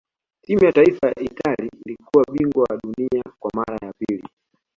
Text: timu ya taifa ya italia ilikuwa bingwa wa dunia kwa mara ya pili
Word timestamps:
timu 0.41 0.65
ya 0.65 0.71
taifa 0.71 1.07
ya 1.07 1.19
italia 1.23 1.71
ilikuwa 1.85 2.25
bingwa 2.31 2.67
wa 2.69 2.77
dunia 2.83 3.23
kwa 3.39 3.51
mara 3.53 3.87
ya 3.87 3.93
pili 3.93 4.23